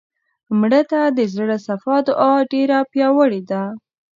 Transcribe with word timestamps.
مړه 0.59 0.81
ته 0.91 1.01
د 1.17 1.19
زړه 1.33 1.57
صفا 1.67 1.95
دعا 2.09 2.33
ډېره 2.51 2.77
پیاوړې 2.91 3.41
ده 3.49 3.63